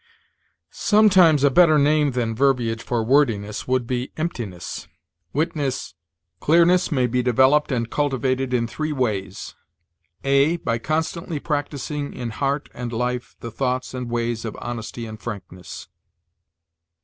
Sometimes 0.71 1.43
a 1.43 1.51
better 1.51 1.77
name 1.77 2.13
than 2.13 2.33
verbiage 2.33 2.81
for 2.81 3.03
wordiness 3.03 3.67
would 3.67 3.85
be 3.85 4.11
emptiness. 4.17 4.87
Witness: 5.31 5.93
"Clearness 6.39 6.91
may 6.91 7.05
be 7.05 7.21
developed 7.21 7.71
and 7.71 7.87
cultivated 7.87 8.51
in 8.51 8.65
three 8.65 8.91
ways, 8.91 9.53
(a) 10.23 10.57
By 10.57 10.79
constantly 10.79 11.39
practicing 11.39 12.13
in 12.15 12.31
heart 12.31 12.67
and 12.73 12.91
life 12.91 13.35
the 13.41 13.51
thoughts 13.51 13.93
and 13.93 14.09
ways 14.09 14.43
of 14.43 14.57
honesty 14.59 15.05
and 15.05 15.21
frankness." 15.21 15.87